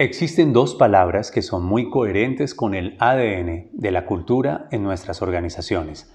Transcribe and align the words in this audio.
Existen 0.00 0.52
dos 0.52 0.76
palabras 0.76 1.32
que 1.32 1.42
son 1.42 1.64
muy 1.64 1.90
coherentes 1.90 2.54
con 2.54 2.76
el 2.76 2.96
ADN 3.00 3.70
de 3.72 3.90
la 3.90 4.06
cultura 4.06 4.68
en 4.70 4.84
nuestras 4.84 5.22
organizaciones. 5.22 6.14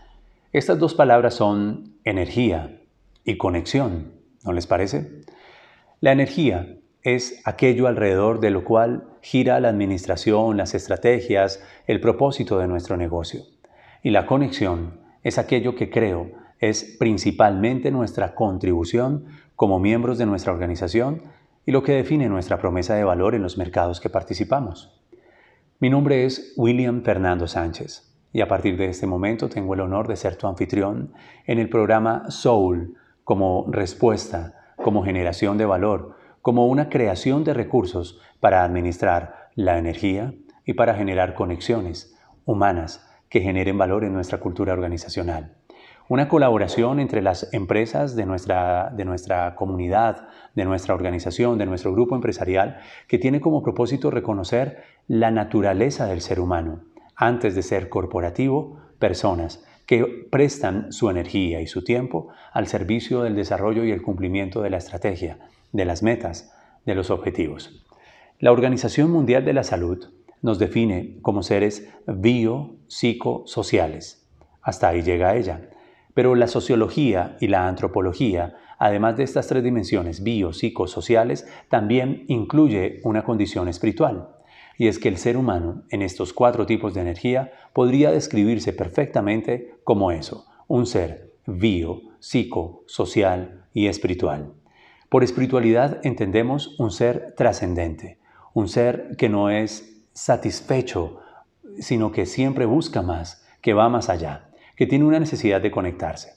Estas 0.54 0.80
dos 0.80 0.94
palabras 0.94 1.34
son 1.34 1.98
energía 2.06 2.80
y 3.26 3.36
conexión, 3.36 4.14
¿no 4.46 4.54
les 4.54 4.68
parece? 4.68 5.12
La 6.00 6.14
energía 6.14 6.78
es 7.02 7.42
aquello 7.44 7.88
alrededor 7.88 8.40
de 8.40 8.52
lo 8.52 8.64
cual 8.64 9.04
gira 9.22 9.60
la 9.60 9.68
administración, 9.68 10.56
las 10.56 10.76
estrategias, 10.76 11.62
el 11.86 12.00
propósito 12.00 12.60
de 12.60 12.70
nuestro 12.70 12.96
negocio. 12.96 13.42
Y 14.02 14.12
la 14.12 14.26
conexión 14.26 15.02
es 15.24 15.38
aquello 15.38 15.76
que 15.76 15.90
creo 15.90 16.32
es 16.60 16.96
principalmente 16.98 17.92
nuestra 17.92 18.34
contribución 18.34 19.26
como 19.58 19.80
miembros 19.80 20.18
de 20.18 20.26
nuestra 20.26 20.54
organización 20.54 21.24
y 21.66 21.72
lo 21.72 21.84
que 21.84 21.94
define 21.94 22.28
nuestra 22.28 22.58
promesa 22.58 22.96
de 22.96 23.04
valor 23.04 23.36
en 23.36 23.44
los 23.44 23.58
mercados 23.58 24.00
que 24.00 24.10
participamos. 24.10 25.02
Mi 25.80 25.90
nombre 25.90 26.26
es 26.26 26.54
William 26.58 27.04
Fernando 27.04 27.48
Sánchez 27.48 28.16
y 28.32 28.42
a 28.42 28.48
partir 28.48 28.78
de 28.78 28.88
este 28.88 29.08
momento 29.08 29.50
tengo 29.50 29.74
el 29.74 29.82
honor 29.82 30.08
de 30.08 30.16
ser 30.16 30.36
tu 30.36 30.48
anfitrión 30.48 31.14
en 31.46 31.60
el 31.60 31.70
programa 31.70 32.30
Soul 32.30 32.98
como 33.24 33.66
respuesta, 33.70 34.74
como 34.76 35.04
generación 35.04 35.58
de 35.58 35.66
valor, 35.66 36.18
como 36.42 36.68
una 36.68 36.90
creación 36.90 37.44
de 37.44 37.54
recursos 37.54 38.20
para 38.40 38.64
administrar 38.64 39.50
la 39.56 39.78
energía 39.78 40.34
y 40.66 40.74
para 40.74 40.96
generar 40.96 41.36
conexiones 41.36 42.18
humanas 42.46 43.10
que 43.30 43.42
generen 43.42 43.78
valor 43.78 44.04
en 44.04 44.14
nuestra 44.14 44.40
cultura 44.40 44.74
organizacional 44.74 45.56
una 46.10 46.28
colaboración 46.28 47.00
entre 47.00 47.22
las 47.22 47.52
empresas 47.54 48.16
de 48.16 48.26
nuestra, 48.26 48.92
de 48.96 49.06
nuestra 49.06 49.56
comunidad, 49.56 50.28
de 50.56 50.66
nuestra 50.66 50.94
organización, 50.94 51.58
de 51.58 51.66
nuestro 51.66 51.94
grupo 51.94 52.16
empresarial, 52.16 52.80
que 53.08 53.18
tiene 53.18 53.42
como 53.42 53.64
propósito 53.64 54.12
reconocer 54.12 54.84
la 55.08 55.32
naturaleza 55.32 56.06
del 56.08 56.22
ser 56.22 56.40
humano, 56.40 56.82
antes 57.16 57.56
de 57.56 57.64
ser 57.64 57.90
corporativo, 57.90 58.80
personas 59.00 59.66
que 59.86 60.28
prestan 60.32 60.94
su 60.94 61.10
energía 61.10 61.60
y 61.62 61.68
su 61.68 61.84
tiempo 61.84 62.30
al 62.52 62.68
servicio 62.68 63.24
del 63.24 63.36
desarrollo 63.36 63.84
y 63.84 63.92
el 63.92 64.02
cumplimiento 64.02 64.62
de 64.62 64.70
la 64.70 64.78
estrategia, 64.78 65.40
de 65.72 65.86
las 65.86 66.04
metas, 66.04 66.54
de 66.86 66.96
los 66.96 67.10
objetivos. 67.10 67.86
La 68.40 68.52
Organización 68.52 69.12
Mundial 69.12 69.46
de 69.46 69.54
la 69.54 69.64
Salud 69.64 70.10
nos 70.42 70.60
define 70.60 71.18
como 71.22 71.44
seres 71.44 71.90
bio-psicosociales. 72.06 74.28
Hasta 74.62 74.90
ahí 74.90 75.02
llega 75.02 75.36
ella. 75.36 75.70
Pero 76.14 76.36
la 76.36 76.48
sociología 76.48 77.38
y 77.40 77.48
la 77.48 77.68
antropología, 77.68 78.56
además 78.78 79.18
de 79.18 79.24
estas 79.24 79.48
tres 79.48 79.64
dimensiones 79.64 80.24
bio-psicosociales, 80.24 81.48
también 81.70 82.26
incluye 82.28 83.00
una 83.04 83.24
condición 83.24 83.68
espiritual. 83.68 84.30
Y 84.78 84.88
es 84.88 85.00
que 85.00 85.10
el 85.10 85.18
ser 85.18 85.38
humano, 85.38 85.84
en 85.90 86.02
estos 86.02 86.34
cuatro 86.34 86.66
tipos 86.66 86.94
de 86.94 87.02
energía, 87.02 87.52
podría 87.74 88.12
describirse 88.12 88.74
perfectamente 88.74 89.76
como 89.84 90.12
eso, 90.12 90.46
un 90.68 90.86
ser 90.86 91.34
bio, 91.46 92.02
psico, 92.20 92.84
social 92.88 93.66
y 93.74 93.88
espiritual. 93.88 94.54
Por 95.10 95.24
espiritualidad 95.24 96.00
entendemos 96.04 96.80
un 96.80 96.92
ser 96.92 97.34
trascendente, 97.36 98.20
un 98.54 98.68
ser 98.68 99.16
que 99.18 99.30
no 99.30 99.50
es 99.50 100.04
satisfecho, 100.14 101.20
sino 101.80 102.12
que 102.12 102.26
siempre 102.26 102.66
busca 102.66 103.02
más, 103.02 103.46
que 103.62 103.74
va 103.74 103.90
más 103.90 104.10
allá 104.10 104.53
que 104.76 104.88
tiene 104.88 105.06
una 105.06 105.20
necesidad 105.20 105.62
de 105.62 105.72
conectarse. 105.72 106.34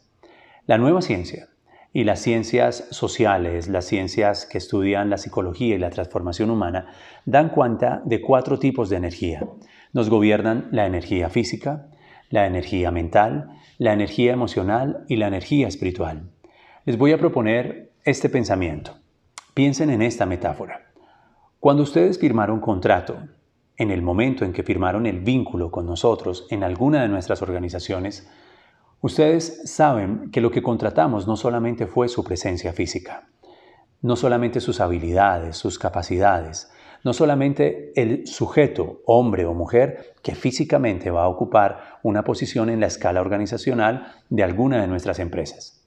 La 0.67 0.79
nueva 0.79 1.03
ciencia 1.03 1.49
y 1.93 2.05
las 2.05 2.21
ciencias 2.21 2.89
sociales, 2.91 3.69
las 3.69 3.87
ciencias 3.87 4.47
que 4.47 4.59
estudian 4.59 5.09
la 5.09 5.19
psicología 5.19 5.75
y 5.75 5.79
la 5.79 5.91
transformación 5.91 6.51
humana, 6.51 6.89
dan 7.25 7.49
cuenta 7.49 8.03
de 8.05 8.21
cuatro 8.21 8.59
tipos 8.59 8.91
de 8.91 8.97
energía. 8.97 9.47
Nos 9.93 10.11
gobiernan 10.11 10.69
la 10.73 10.87
energía 10.87 11.31
física, 11.31 11.89
la 12.29 12.47
energía 12.47 12.91
mental, 12.91 13.51
la 13.79 13.93
energía 13.93 14.33
emocional 14.33 15.05
y 15.09 15.17
la 15.17 15.29
energía 15.29 15.69
espiritual. 15.69 16.31
Les 16.85 16.99
voy 16.99 17.13
a 17.13 17.19
proponer 17.19 17.93
este 18.05 18.29
pensamiento. 18.29 18.99
Piensen 19.55 19.91
en 19.91 20.03
esta 20.03 20.27
metáfora. 20.27 20.93
Cuando 21.61 21.83
ustedes 21.83 22.19
firmaron 22.19 22.61
contrato 22.61 23.17
en 23.77 23.91
el 23.91 24.03
momento 24.03 24.45
en 24.45 24.53
que 24.53 24.63
firmaron 24.63 25.07
el 25.07 25.21
vínculo 25.21 25.71
con 25.71 25.87
nosotros 25.87 26.47
en 26.51 26.65
alguna 26.65 27.03
de 27.03 27.09
nuestras 27.09 27.43
organizaciones, 27.43 28.29
ustedes 29.01 29.63
saben 29.65 30.31
que 30.31 30.41
lo 30.41 30.51
que 30.51 30.63
contratamos 30.63 31.27
no 31.27 31.37
solamente 31.37 31.87
fue 31.87 32.09
su 32.09 32.25
presencia 32.25 32.73
física, 32.73 33.29
no 34.03 34.17
solamente 34.17 34.61
sus 34.61 34.81
habilidades, 34.81 35.57
sus 35.57 35.79
capacidades, 35.79 36.71
no 37.05 37.13
solamente 37.13 37.93
el 37.95 38.27
sujeto, 38.27 39.01
hombre 39.07 39.45
o 39.45 39.55
mujer, 39.55 40.15
que 40.23 40.35
físicamente 40.35 41.11
va 41.11 41.25
a 41.25 41.29
ocupar 41.29 41.99
una 42.03 42.25
posición 42.25 42.69
en 42.69 42.81
la 42.81 42.87
escala 42.87 43.21
organizacional 43.21 44.13
de 44.29 44.43
alguna 44.43 44.81
de 44.81 44.89
nuestras 44.89 45.19
empresas. 45.19 45.87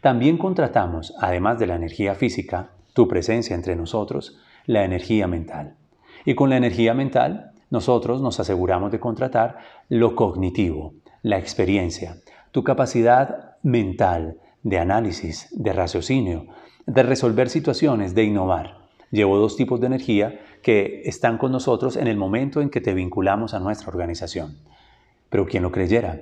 También 0.00 0.38
contratamos, 0.38 1.14
además 1.18 1.58
de 1.58 1.66
la 1.66 1.74
energía 1.74 2.14
física, 2.14 2.70
tu 2.92 3.08
presencia 3.08 3.56
entre 3.56 3.76
nosotros, 3.76 4.38
la 4.66 4.84
energía 4.84 5.26
mental. 5.26 5.76
Y 6.24 6.34
con 6.34 6.50
la 6.50 6.56
energía 6.56 6.94
mental, 6.94 7.52
nosotros 7.70 8.20
nos 8.20 8.40
aseguramos 8.40 8.90
de 8.90 9.00
contratar 9.00 9.58
lo 9.88 10.14
cognitivo, 10.14 10.94
la 11.22 11.38
experiencia, 11.38 12.16
tu 12.50 12.64
capacidad 12.64 13.56
mental 13.62 14.38
de 14.62 14.78
análisis, 14.78 15.48
de 15.52 15.72
raciocinio, 15.72 16.46
de 16.86 17.02
resolver 17.02 17.48
situaciones, 17.48 18.14
de 18.14 18.24
innovar. 18.24 18.78
Llevo 19.10 19.38
dos 19.38 19.56
tipos 19.56 19.80
de 19.80 19.86
energía 19.86 20.40
que 20.62 21.02
están 21.04 21.38
con 21.38 21.52
nosotros 21.52 21.96
en 21.96 22.06
el 22.06 22.16
momento 22.16 22.60
en 22.60 22.70
que 22.70 22.80
te 22.80 22.94
vinculamos 22.94 23.54
a 23.54 23.60
nuestra 23.60 23.88
organización. 23.88 24.58
Pero 25.30 25.46
quien 25.46 25.62
lo 25.62 25.72
creyera, 25.72 26.20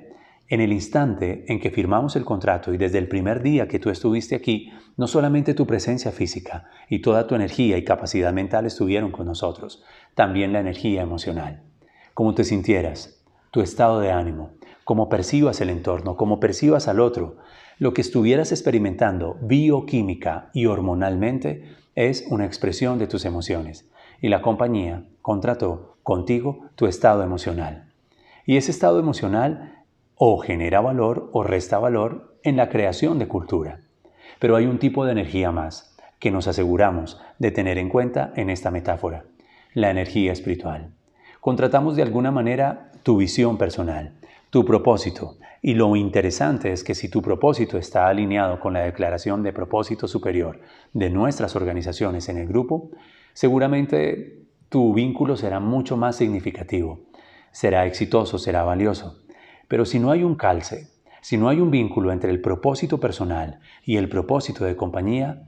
en 0.48 0.60
el 0.60 0.72
instante 0.72 1.44
en 1.48 1.60
que 1.60 1.70
firmamos 1.70 2.16
el 2.16 2.24
contrato 2.24 2.72
y 2.72 2.78
desde 2.78 2.98
el 2.98 3.08
primer 3.08 3.42
día 3.42 3.68
que 3.68 3.78
tú 3.78 3.90
estuviste 3.90 4.34
aquí, 4.34 4.72
no 4.96 5.06
solamente 5.06 5.54
tu 5.54 5.66
presencia 5.66 6.10
física 6.10 6.70
y 6.88 7.00
toda 7.00 7.26
tu 7.26 7.34
energía 7.34 7.76
y 7.76 7.84
capacidad 7.84 8.32
mental 8.32 8.66
estuvieron 8.66 9.10
con 9.10 9.26
nosotros, 9.26 9.84
también 10.14 10.52
la 10.52 10.60
energía 10.60 11.02
emocional. 11.02 11.62
Cómo 12.14 12.34
te 12.34 12.44
sintieras, 12.44 13.22
tu 13.50 13.60
estado 13.60 14.00
de 14.00 14.10
ánimo, 14.10 14.52
cómo 14.84 15.08
percibas 15.08 15.60
el 15.60 15.70
entorno, 15.70 16.16
cómo 16.16 16.40
percibas 16.40 16.88
al 16.88 17.00
otro, 17.00 17.36
lo 17.78 17.92
que 17.92 18.00
estuvieras 18.00 18.50
experimentando 18.50 19.36
bioquímica 19.42 20.50
y 20.52 20.66
hormonalmente 20.66 21.76
es 21.94 22.26
una 22.30 22.46
expresión 22.46 22.98
de 22.98 23.06
tus 23.06 23.24
emociones. 23.24 23.88
Y 24.20 24.28
la 24.28 24.42
compañía 24.42 25.04
contrató 25.22 25.98
contigo 26.02 26.70
tu 26.74 26.86
estado 26.86 27.22
emocional. 27.22 27.92
Y 28.46 28.56
ese 28.56 28.70
estado 28.70 28.98
emocional 28.98 29.77
o 30.18 30.38
genera 30.38 30.80
valor 30.80 31.30
o 31.32 31.42
resta 31.42 31.78
valor 31.78 32.36
en 32.42 32.56
la 32.56 32.68
creación 32.68 33.18
de 33.18 33.28
cultura. 33.28 33.80
Pero 34.38 34.56
hay 34.56 34.66
un 34.66 34.78
tipo 34.78 35.04
de 35.04 35.12
energía 35.12 35.52
más 35.52 35.96
que 36.18 36.30
nos 36.30 36.48
aseguramos 36.48 37.20
de 37.38 37.52
tener 37.52 37.78
en 37.78 37.88
cuenta 37.88 38.32
en 38.36 38.50
esta 38.50 38.70
metáfora, 38.70 39.24
la 39.74 39.90
energía 39.90 40.32
espiritual. 40.32 40.90
Contratamos 41.40 41.94
de 41.94 42.02
alguna 42.02 42.32
manera 42.32 42.90
tu 43.04 43.16
visión 43.16 43.56
personal, 43.58 44.14
tu 44.50 44.64
propósito, 44.64 45.36
y 45.62 45.74
lo 45.74 45.94
interesante 45.96 46.72
es 46.72 46.82
que 46.82 46.94
si 46.94 47.08
tu 47.08 47.22
propósito 47.22 47.78
está 47.78 48.08
alineado 48.08 48.60
con 48.60 48.72
la 48.72 48.80
declaración 48.80 49.42
de 49.42 49.52
propósito 49.52 50.08
superior 50.08 50.60
de 50.92 51.10
nuestras 51.10 51.54
organizaciones 51.56 52.28
en 52.28 52.38
el 52.38 52.46
grupo, 52.46 52.90
seguramente 53.34 54.46
tu 54.68 54.92
vínculo 54.94 55.36
será 55.36 55.60
mucho 55.60 55.96
más 55.96 56.16
significativo, 56.16 57.00
será 57.52 57.86
exitoso, 57.86 58.38
será 58.38 58.62
valioso. 58.62 59.22
Pero 59.68 59.84
si 59.84 59.98
no 59.98 60.10
hay 60.10 60.24
un 60.24 60.34
calce, 60.34 60.88
si 61.20 61.36
no 61.36 61.48
hay 61.48 61.60
un 61.60 61.70
vínculo 61.70 62.10
entre 62.10 62.30
el 62.30 62.40
propósito 62.40 62.98
personal 62.98 63.60
y 63.84 63.96
el 63.96 64.08
propósito 64.08 64.64
de 64.64 64.76
compañía, 64.76 65.42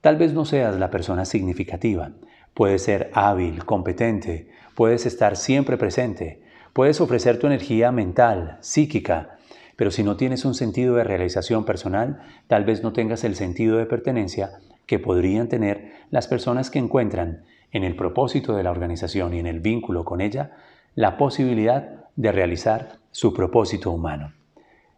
tal 0.00 0.16
vez 0.16 0.32
no 0.32 0.44
seas 0.44 0.78
la 0.78 0.90
persona 0.90 1.24
significativa. 1.24 2.12
Puedes 2.54 2.82
ser 2.82 3.10
hábil, 3.14 3.64
competente, 3.64 4.48
puedes 4.76 5.06
estar 5.06 5.36
siempre 5.36 5.76
presente, 5.76 6.42
puedes 6.72 7.00
ofrecer 7.00 7.38
tu 7.38 7.46
energía 7.46 7.90
mental, 7.90 8.58
psíquica, 8.60 9.38
pero 9.76 9.90
si 9.90 10.04
no 10.04 10.16
tienes 10.16 10.44
un 10.44 10.54
sentido 10.54 10.94
de 10.94 11.04
realización 11.04 11.64
personal, 11.64 12.20
tal 12.46 12.64
vez 12.64 12.82
no 12.82 12.92
tengas 12.92 13.24
el 13.24 13.34
sentido 13.34 13.78
de 13.78 13.86
pertenencia 13.86 14.52
que 14.86 14.98
podrían 15.00 15.48
tener 15.48 15.92
las 16.10 16.28
personas 16.28 16.70
que 16.70 16.78
encuentran 16.78 17.44
en 17.72 17.82
el 17.82 17.96
propósito 17.96 18.54
de 18.54 18.62
la 18.62 18.70
organización 18.70 19.34
y 19.34 19.40
en 19.40 19.46
el 19.46 19.58
vínculo 19.58 20.04
con 20.04 20.20
ella 20.20 20.52
la 20.94 21.16
posibilidad 21.16 22.04
de 22.14 22.30
realizar 22.30 23.03
su 23.14 23.32
propósito 23.32 23.92
humano. 23.92 24.32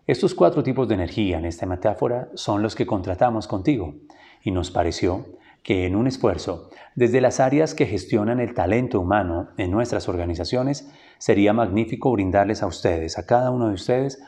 Estos 0.07 0.35
cuatro 0.35 0.63
tipos 0.63 0.89
de 0.89 0.95
energía 0.95 1.37
en 1.37 1.45
esta 1.45 1.67
metáfora 1.67 2.31
son 2.33 2.63
los 2.63 2.75
que 2.75 2.87
contratamos 2.87 3.47
contigo 3.47 3.95
y 4.43 4.53
nos 4.53 4.71
pareció 4.71 5.27
que 5.63 5.85
en 5.85 5.95
un 5.95 6.07
esfuerzo 6.07 6.71
desde 6.95 7.21
las 7.21 7.41
áreas 7.41 7.75
que 7.75 7.85
gestionan 7.85 8.41
el 8.41 8.55
talento 8.55 9.01
humano 9.01 9.51
en 9.59 9.71
nuestras 9.71 10.09
organizaciones 10.09 10.91
sería 11.19 11.53
magnífico 11.53 12.11
brindarles 12.11 12.63
a 12.63 12.67
ustedes, 12.67 13.19
a 13.19 13.27
cada 13.27 13.51
uno 13.51 13.69
de 13.69 13.75
ustedes, 13.75 14.19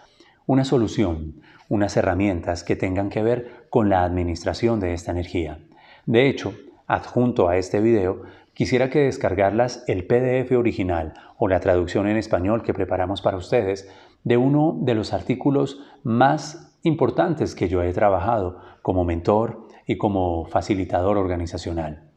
una 0.45 0.65
solución, 0.67 1.41
unas 1.71 1.97
herramientas 1.97 2.65
que 2.65 2.77
tengan 2.77 3.09
que 3.09 3.23
ver 3.23 3.69
con 3.71 3.89
la 3.89 4.05
administración 4.05 4.81
de 4.81 4.93
esta 4.93 5.13
energía. 5.13 5.61
De 6.05 6.29
hecho, 6.29 6.53
adjunto 6.87 7.49
a 7.49 7.57
este 7.57 7.81
video, 7.81 8.21
quisiera 8.59 8.91
que 8.91 9.05
descargarlas 9.05 9.85
el 9.87 10.05
PDF 10.05 10.51
original 10.51 11.15
o 11.37 11.47
la 11.47 11.61
traducción 11.61 12.09
en 12.09 12.17
español 12.17 12.65
que 12.65 12.75
preparamos 12.75 13.23
para 13.23 13.37
ustedes 13.37 13.89
de 14.25 14.37
uno 14.37 14.77
de 14.81 14.97
los 14.97 15.13
artículos 15.13 15.81
más 16.03 16.77
importantes 16.83 17.55
que 17.55 17.69
yo 17.69 17.85
he 17.85 17.93
trabajado 17.93 18.59
como 18.83 19.05
mentor 19.05 19.69
y 19.87 19.97
como 19.97 20.45
facilitador 20.47 21.19
organizacional. 21.19 22.11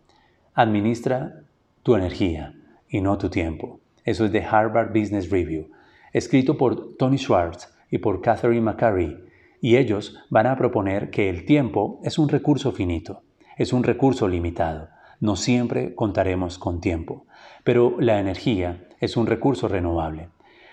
Administra 0.55 1.43
tu 1.83 1.95
energía 1.95 2.55
y 2.89 3.01
no 3.01 3.19
tu 3.19 3.29
tiempo. 3.29 3.79
Eso 4.03 4.25
es 4.25 4.31
de 4.31 4.43
Harvard 4.43 4.99
Business 4.99 5.29
Review, 5.29 5.69
escrito 6.11 6.57
por 6.57 6.97
Tony 6.97 7.19
Schwartz 7.19 7.71
y 7.91 7.99
por 7.99 8.19
Catherine 8.19 8.61
McCurry, 8.61 9.25
y 9.61 9.75
ellos 9.75 10.17
van 10.31 10.47
a 10.47 10.55
proponer 10.55 11.11
que 11.11 11.29
el 11.29 11.45
tiempo 11.45 11.99
es 12.03 12.17
un 12.17 12.29
recurso 12.29 12.71
finito, 12.71 13.21
es 13.57 13.73
un 13.73 13.83
recurso 13.83 14.27
limitado. 14.27 14.89
No 15.21 15.35
siempre 15.35 15.93
contaremos 15.93 16.57
con 16.57 16.81
tiempo, 16.81 17.27
pero 17.63 17.95
la 17.99 18.19
energía 18.19 18.87
es 18.99 19.17
un 19.17 19.27
recurso 19.27 19.67
renovable. 19.67 20.29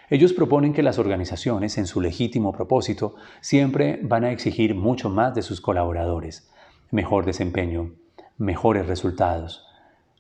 Ellos 0.09 0.33
proponen 0.33 0.73
que 0.73 0.83
las 0.83 0.99
organizaciones, 0.99 1.77
en 1.77 1.87
su 1.87 2.01
legítimo 2.01 2.51
propósito, 2.51 3.15
siempre 3.43 4.01
van 4.03 4.25
a 4.25 4.33
exigir 4.33 4.75
mucho 4.75 5.11
más 5.11 5.35
de 5.35 5.43
sus 5.43 5.61
colaboradores, 5.61 6.51
mejor 6.91 7.27
desempeño, 7.27 7.93
mejores 8.39 8.87
resultados, 8.87 9.67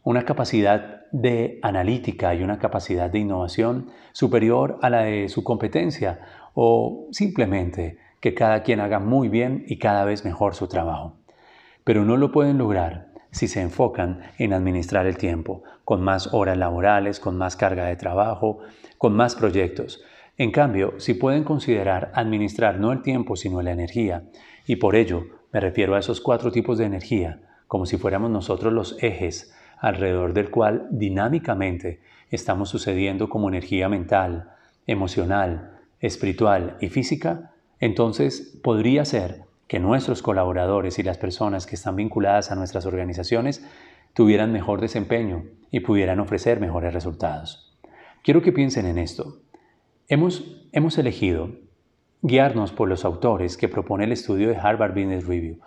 una 0.02 0.26
capacidad 0.26 1.06
de 1.10 1.58
analítica 1.62 2.34
y 2.34 2.42
una 2.42 2.58
capacidad 2.58 3.08
de 3.08 3.20
innovación 3.20 3.90
superior 4.12 4.78
a 4.82 4.90
la 4.90 5.04
de 5.04 5.30
su 5.30 5.42
competencia 5.42 6.20
o 6.52 7.06
simplemente 7.12 7.96
que 8.20 8.34
cada 8.34 8.62
quien 8.62 8.80
haga 8.80 8.98
muy 8.98 9.30
bien 9.30 9.64
y 9.68 9.78
cada 9.78 10.04
vez 10.04 10.26
mejor 10.26 10.54
su 10.54 10.66
trabajo. 10.66 11.14
Pero 11.84 12.04
no 12.04 12.18
lo 12.18 12.30
pueden 12.30 12.58
lograr 12.58 13.07
si 13.38 13.46
se 13.46 13.60
enfocan 13.60 14.22
en 14.38 14.52
administrar 14.52 15.06
el 15.06 15.16
tiempo, 15.16 15.62
con 15.84 16.02
más 16.02 16.34
horas 16.34 16.58
laborales, 16.58 17.20
con 17.20 17.38
más 17.38 17.54
carga 17.54 17.84
de 17.84 17.94
trabajo, 17.94 18.58
con 18.98 19.14
más 19.14 19.36
proyectos. 19.36 20.02
En 20.36 20.50
cambio, 20.50 20.94
si 20.98 21.14
pueden 21.14 21.44
considerar 21.44 22.10
administrar 22.14 22.80
no 22.80 22.90
el 22.90 23.00
tiempo, 23.00 23.36
sino 23.36 23.62
la 23.62 23.70
energía, 23.70 24.24
y 24.66 24.74
por 24.74 24.96
ello 24.96 25.22
me 25.52 25.60
refiero 25.60 25.94
a 25.94 26.00
esos 26.00 26.20
cuatro 26.20 26.50
tipos 26.50 26.78
de 26.78 26.86
energía, 26.86 27.40
como 27.68 27.86
si 27.86 27.96
fuéramos 27.96 28.28
nosotros 28.28 28.72
los 28.72 29.00
ejes 29.04 29.54
alrededor 29.78 30.32
del 30.32 30.50
cual 30.50 30.88
dinámicamente 30.90 32.00
estamos 32.30 32.70
sucediendo 32.70 33.28
como 33.28 33.48
energía 33.48 33.88
mental, 33.88 34.50
emocional, 34.84 35.78
espiritual 36.00 36.76
y 36.80 36.88
física, 36.88 37.52
entonces 37.78 38.58
podría 38.64 39.04
ser 39.04 39.47
que 39.68 39.78
nuestros 39.78 40.22
colaboradores 40.22 40.98
y 40.98 41.02
las 41.02 41.18
personas 41.18 41.66
que 41.66 41.76
están 41.76 41.94
vinculadas 41.94 42.50
a 42.50 42.56
nuestras 42.56 42.86
organizaciones 42.86 43.64
tuvieran 44.14 44.50
mejor 44.50 44.80
desempeño 44.80 45.44
y 45.70 45.80
pudieran 45.80 46.18
ofrecer 46.18 46.58
mejores 46.58 46.94
resultados. 46.94 47.78
Quiero 48.24 48.42
que 48.42 48.52
piensen 48.52 48.86
en 48.86 48.98
esto. 48.98 49.42
Hemos, 50.08 50.66
hemos 50.72 50.96
elegido 50.98 51.50
guiarnos 52.22 52.72
por 52.72 52.88
los 52.88 53.04
autores 53.04 53.56
que 53.56 53.68
propone 53.68 54.04
el 54.04 54.12
estudio 54.12 54.48
de 54.48 54.56
Harvard 54.56 54.94
Business 54.94 55.26
Review. 55.26 55.60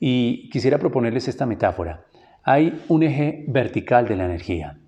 Y 0.00 0.48
quisiera 0.50 0.78
proponerles 0.78 1.26
esta 1.26 1.44
metáfora. 1.44 2.06
Hay 2.44 2.82
un 2.88 3.02
eje 3.02 3.44
vertical 3.48 4.06
de 4.06 4.16
la 4.16 4.24
energía, 4.24 4.78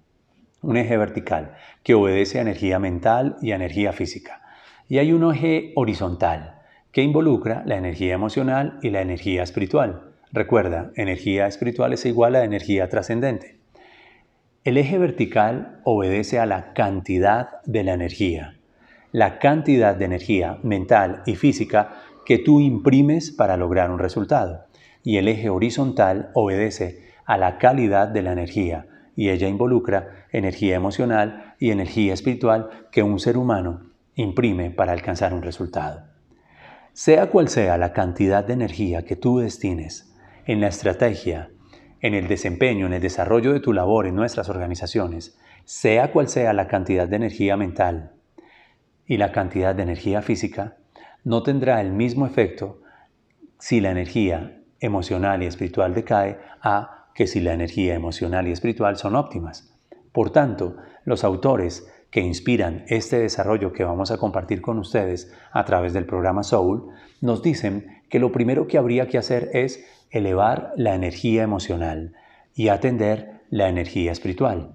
un 0.63 0.77
eje 0.77 0.97
vertical 0.97 1.57
que 1.83 1.95
obedece 1.95 2.39
a 2.39 2.43
energía 2.43 2.79
mental 2.79 3.37
y 3.43 3.51
a 3.51 3.57
energía 3.57 3.93
física. 3.93 4.43
Y 4.89 4.99
hay 4.99 5.13
un 5.13 5.31
eje 5.35 5.73
horizontal 5.75 6.60
que 6.93 7.03
involucra 7.03 7.63
la 7.67 7.77
energía 7.77 8.15
emocional 8.15 8.79
y 8.83 8.91
la 8.91 9.01
energía 9.01 9.43
espiritual. 9.43 10.13
Recuerda, 10.33 10.91
energía 10.97 11.47
espiritual 11.47 11.93
es 11.93 12.07
igual 12.07 12.37
a 12.37 12.45
energía 12.45 12.89
trascendente. 12.89 13.59
El 14.65 14.77
eje 14.77 14.99
vertical 14.99 15.81
obedece 15.85 16.39
a 16.39 16.47
la 16.47 16.73
cantidad 16.73 17.63
de 17.65 17.85
la 17.85 17.95
energía 17.95 18.61
la 19.13 19.39
cantidad 19.39 19.97
de 19.97 20.05
energía 20.05 20.59
mental 20.63 21.23
y 21.27 21.35
física 21.35 22.03
que 22.25 22.39
tú 22.39 22.61
imprimes 22.61 23.31
para 23.33 23.57
lograr 23.57 23.91
un 23.91 23.99
resultado. 23.99 24.67
Y 25.03 25.17
el 25.17 25.29
eje 25.29 25.49
horizontal 25.49 26.31
obedece 26.35 27.11
a 27.25 27.37
la 27.37 27.59
calidad 27.59 28.09
de 28.09 28.23
la 28.23 28.33
energía 28.33 28.87
y 29.17 29.31
ella 29.31 29.49
involucra 29.49 30.27
energía 30.31 30.77
emocional 30.77 31.55
y 31.59 31.71
energía 31.71 32.15
espiritual 32.15 32.71
que 32.93 33.03
un 33.03 33.19
ser 33.19 33.37
humano 33.37 33.91
imprime 34.15 34.71
para 34.71 34.93
alcanzar 34.93 35.35
un 35.35 35.43
resultado. 35.43 36.10
Sea 36.93 37.31
cual 37.31 37.49
sea 37.49 37.79
la 37.79 37.93
cantidad 37.93 38.45
de 38.45 38.53
energía 38.53 39.05
que 39.05 39.17
tú 39.17 39.39
destines 39.39 40.15
en 40.47 40.61
la 40.61 40.69
estrategia, 40.69 41.51
en 42.01 42.15
el 42.15 42.29
desempeño, 42.29 42.87
en 42.87 42.95
el 42.95 43.03
desarrollo 43.03 43.53
de 43.53 43.61
tu 43.61 43.73
labor 43.73 44.07
en 44.07 44.17
nuestras 44.17 44.49
organizaciones, 44.49 45.39
sea 45.65 46.13
cual 46.13 46.29
sea 46.29 46.53
la 46.53 46.67
cantidad 46.67 47.07
de 47.07 47.17
energía 47.17 47.57
mental, 47.57 48.13
y 49.11 49.17
la 49.17 49.33
cantidad 49.33 49.75
de 49.75 49.83
energía 49.83 50.23
física, 50.23 50.77
no 51.25 51.43
tendrá 51.43 51.81
el 51.81 51.91
mismo 51.91 52.27
efecto 52.27 52.81
si 53.59 53.81
la 53.81 53.91
energía 53.91 54.63
emocional 54.79 55.43
y 55.43 55.47
espiritual 55.47 55.95
decae 55.95 56.39
a 56.63 57.09
que 57.13 57.27
si 57.27 57.41
la 57.41 57.53
energía 57.53 57.95
emocional 57.97 58.47
y 58.47 58.53
espiritual 58.53 58.97
son 58.97 59.17
óptimas. 59.17 59.77
Por 60.13 60.31
tanto, 60.31 60.77
los 61.05 61.25
autores 61.25 61.93
que 62.11 62.21
inspiran 62.21 62.85
este 62.89 63.19
desarrollo 63.19 63.73
que 63.73 63.85
vamos 63.85 64.11
a 64.11 64.19
compartir 64.19 64.61
con 64.61 64.79
ustedes 64.79 65.33
a 65.53 65.65
través 65.65 65.93
del 65.93 66.07
programa 66.07 66.43
Soul, 66.43 66.89
nos 67.21 67.43
dicen 67.43 68.03
que 68.09 68.19
lo 68.19 68.33
primero 68.33 68.67
que 68.67 68.79
habría 68.79 69.09
que 69.09 69.19
hacer 69.19 69.51
es 69.53 69.85
elevar 70.11 70.73
la 70.77 70.95
energía 70.95 71.43
emocional 71.43 72.15
y 72.55 72.69
atender 72.69 73.41
la 73.51 73.69
energía 73.69 74.13
espiritual. 74.13 74.75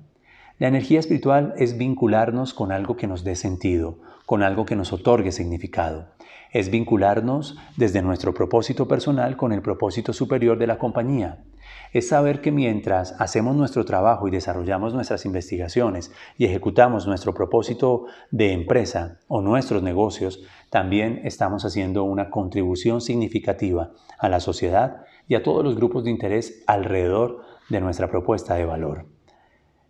La 0.58 0.70
energía 0.70 1.00
espiritual 1.00 1.54
es 1.58 1.78
vincularnos 1.78 2.54
con 2.54 2.72
algo 2.72 2.96
que 2.96 3.08
nos 3.08 3.26
dé 3.26 3.36
sentido, 3.36 4.00
con 4.26 4.42
algo 4.42 4.66
que 4.66 4.78
nos 4.78 4.94
otorgue 4.94 5.34
significado. 5.34 6.15
Es 6.56 6.72
vincularnos 6.72 7.58
desde 7.76 8.02
nuestro 8.02 8.34
propósito 8.34 8.88
personal 8.88 9.36
con 9.36 9.52
el 9.52 9.62
propósito 9.62 10.14
superior 10.14 10.58
de 10.58 10.68
la 10.68 10.78
compañía. 10.78 11.44
Es 11.92 12.08
saber 12.08 12.40
que 12.40 12.54
mientras 12.54 13.14
hacemos 13.20 13.58
nuestro 13.58 13.84
trabajo 13.84 14.26
y 14.26 14.32
desarrollamos 14.32 14.94
nuestras 14.94 15.26
investigaciones 15.26 16.14
y 16.38 16.46
ejecutamos 16.46 17.08
nuestro 17.08 17.34
propósito 17.34 18.06
de 18.32 18.54
empresa 18.54 19.20
o 19.28 19.42
nuestros 19.42 19.84
negocios, 19.84 20.44
también 20.70 21.20
estamos 21.26 21.66
haciendo 21.66 22.06
una 22.06 22.30
contribución 22.30 23.02
significativa 23.02 23.92
a 24.18 24.30
la 24.30 24.40
sociedad 24.40 25.04
y 25.28 25.36
a 25.36 25.44
todos 25.44 25.62
los 25.62 25.76
grupos 25.76 26.06
de 26.06 26.12
interés 26.12 26.64
alrededor 26.68 27.42
de 27.70 27.82
nuestra 27.82 28.10
propuesta 28.10 28.56
de 28.56 28.64
valor. 28.64 29.08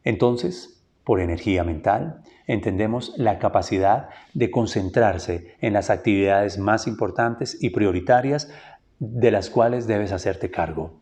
Entonces, 0.04 0.75
por 1.06 1.22
energía 1.22 1.64
mental, 1.64 2.22
entendemos 2.48 3.14
la 3.16 3.40
capacidad 3.40 4.10
de 4.34 4.52
concentrarse 4.52 5.56
en 5.62 5.74
las 5.74 5.90
actividades 5.90 6.58
más 6.58 6.88
importantes 6.88 7.58
y 7.62 7.70
prioritarias 7.70 8.52
de 9.00 9.32
las 9.32 9.50
cuales 9.50 9.88
debes 9.88 10.12
hacerte 10.12 10.52
cargo. 10.52 11.00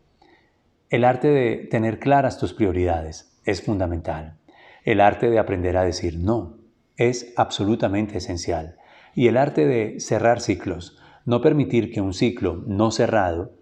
El 0.90 1.04
arte 1.04 1.28
de 1.28 1.56
tener 1.70 1.98
claras 1.98 2.38
tus 2.38 2.52
prioridades 2.52 3.36
es 3.44 3.62
fundamental. 3.62 4.36
El 4.84 5.00
arte 5.00 5.30
de 5.30 5.38
aprender 5.38 5.76
a 5.76 5.84
decir 5.84 6.18
no 6.18 6.58
es 6.96 7.32
absolutamente 7.36 8.18
esencial. 8.18 8.76
Y 9.14 9.28
el 9.28 9.36
arte 9.36 9.66
de 9.66 10.00
cerrar 10.00 10.40
ciclos, 10.40 10.98
no 11.24 11.40
permitir 11.40 11.90
que 11.90 12.00
un 12.00 12.12
ciclo 12.12 12.62
no 12.66 12.90
cerrado 12.90 13.52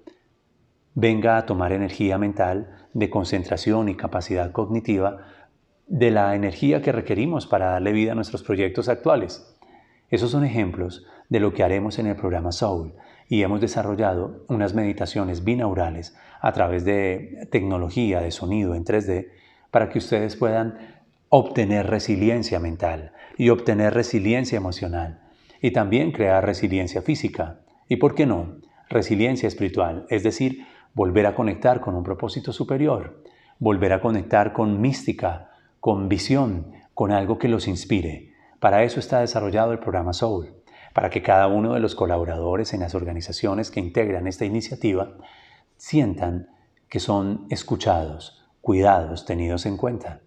venga 0.94 1.36
a 1.36 1.46
tomar 1.46 1.72
energía 1.72 2.18
mental 2.18 2.88
de 2.92 3.08
concentración 3.08 3.88
y 3.88 3.96
capacidad 3.96 4.52
cognitiva 4.52 5.26
de 5.86 6.10
la 6.10 6.34
energía 6.34 6.82
que 6.82 6.92
requerimos 6.92 7.46
para 7.46 7.70
darle 7.70 7.92
vida 7.92 8.12
a 8.12 8.14
nuestros 8.14 8.42
proyectos 8.42 8.88
actuales. 8.88 9.56
Esos 10.10 10.30
son 10.30 10.44
ejemplos 10.44 11.06
de 11.28 11.40
lo 11.40 11.52
que 11.52 11.62
haremos 11.62 11.98
en 11.98 12.06
el 12.06 12.16
programa 12.16 12.52
Soul 12.52 12.92
y 13.28 13.42
hemos 13.42 13.60
desarrollado 13.60 14.44
unas 14.48 14.74
meditaciones 14.74 15.44
binaurales 15.44 16.14
a 16.40 16.52
través 16.52 16.84
de 16.84 17.48
tecnología 17.50 18.20
de 18.20 18.30
sonido 18.30 18.74
en 18.74 18.84
3D 18.84 19.28
para 19.70 19.88
que 19.88 19.98
ustedes 19.98 20.36
puedan 20.36 20.78
obtener 21.30 21.86
resiliencia 21.86 22.60
mental 22.60 23.12
y 23.38 23.48
obtener 23.48 23.94
resiliencia 23.94 24.58
emocional 24.58 25.20
y 25.62 25.70
también 25.70 26.12
crear 26.12 26.44
resiliencia 26.44 27.00
física 27.00 27.60
y, 27.88 27.96
¿por 27.96 28.14
qué 28.14 28.26
no?, 28.26 28.56
resiliencia 28.90 29.46
espiritual, 29.46 30.04
es 30.10 30.22
decir, 30.22 30.66
volver 30.92 31.26
a 31.26 31.34
conectar 31.34 31.80
con 31.80 31.94
un 31.94 32.04
propósito 32.04 32.52
superior, 32.52 33.22
volver 33.58 33.94
a 33.94 34.02
conectar 34.02 34.52
con 34.52 34.80
mística, 34.80 35.51
con 35.82 36.08
visión, 36.08 36.70
con 36.94 37.10
algo 37.10 37.40
que 37.40 37.48
los 37.48 37.66
inspire. 37.66 38.34
Para 38.60 38.84
eso 38.84 39.00
está 39.00 39.18
desarrollado 39.18 39.72
el 39.72 39.80
programa 39.80 40.12
Soul, 40.12 40.54
para 40.94 41.10
que 41.10 41.22
cada 41.22 41.48
uno 41.48 41.74
de 41.74 41.80
los 41.80 41.96
colaboradores 41.96 42.72
en 42.72 42.78
las 42.78 42.94
organizaciones 42.94 43.72
que 43.72 43.80
integran 43.80 44.28
esta 44.28 44.44
iniciativa 44.44 45.16
sientan 45.76 46.50
que 46.88 47.00
son 47.00 47.46
escuchados, 47.50 48.46
cuidados, 48.60 49.24
tenidos 49.24 49.66
en 49.66 49.76
cuenta. 49.76 50.20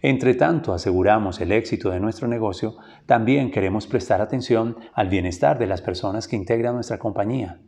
Entre 0.00 0.34
tanto 0.34 0.72
aseguramos 0.72 1.40
el 1.40 1.50
éxito 1.50 1.90
de 1.90 1.98
nuestro 1.98 2.28
negocio, 2.28 2.76
también 3.06 3.50
queremos 3.50 3.88
prestar 3.88 4.20
atención 4.20 4.76
al 4.94 5.08
bienestar 5.08 5.58
de 5.58 5.66
las 5.66 5.82
personas 5.82 6.28
que 6.28 6.36
integran 6.36 6.76
nuestra 6.76 7.00
compañía. 7.00 7.58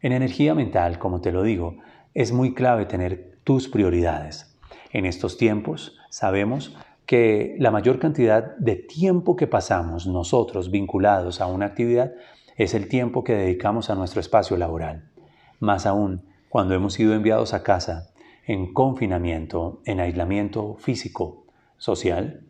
En 0.00 0.12
energía 0.12 0.54
mental, 0.54 0.98
como 0.98 1.20
te 1.20 1.30
lo 1.30 1.42
digo, 1.42 1.76
es 2.14 2.32
muy 2.32 2.54
clave 2.54 2.86
tener 2.86 3.36
tus 3.44 3.68
prioridades. 3.68 4.53
En 4.94 5.06
estos 5.06 5.36
tiempos 5.36 5.98
sabemos 6.08 6.76
que 7.04 7.56
la 7.58 7.72
mayor 7.72 7.98
cantidad 7.98 8.56
de 8.58 8.76
tiempo 8.76 9.34
que 9.34 9.48
pasamos 9.48 10.06
nosotros 10.06 10.70
vinculados 10.70 11.40
a 11.40 11.48
una 11.48 11.66
actividad 11.66 12.12
es 12.56 12.74
el 12.74 12.86
tiempo 12.86 13.24
que 13.24 13.34
dedicamos 13.34 13.90
a 13.90 13.96
nuestro 13.96 14.20
espacio 14.20 14.56
laboral. 14.56 15.10
Más 15.58 15.84
aún, 15.84 16.22
cuando 16.48 16.74
hemos 16.74 16.94
sido 16.94 17.12
enviados 17.12 17.54
a 17.54 17.64
casa 17.64 18.12
en 18.46 18.72
confinamiento, 18.72 19.80
en 19.84 19.98
aislamiento 19.98 20.76
físico, 20.76 21.44
social, 21.76 22.44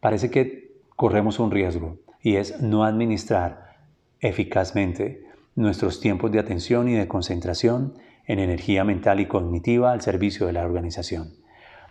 parece 0.00 0.30
que 0.30 0.72
corremos 0.96 1.38
un 1.38 1.50
riesgo 1.50 1.98
y 2.22 2.36
es 2.36 2.62
no 2.62 2.82
administrar 2.82 3.76
eficazmente 4.20 5.26
nuestros 5.54 6.00
tiempos 6.00 6.32
de 6.32 6.38
atención 6.38 6.88
y 6.88 6.94
de 6.94 7.08
concentración 7.08 7.92
en 8.26 8.38
energía 8.38 8.84
mental 8.84 9.20
y 9.20 9.26
cognitiva 9.26 9.92
al 9.92 10.00
servicio 10.00 10.46
de 10.46 10.54
la 10.54 10.64
organización. 10.64 11.41